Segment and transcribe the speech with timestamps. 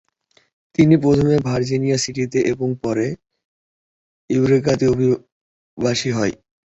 [0.75, 3.07] তিনি প্রথমে ভার্জিনিয়া সিটিতে এবং পরে
[4.29, 6.31] ইউরেকাতে অভিবাসী হন।